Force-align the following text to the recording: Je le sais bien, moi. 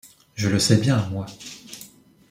Je 0.33 0.49
le 0.49 0.57
sais 0.57 0.77
bien, 0.77 1.07
moi. 1.11 1.27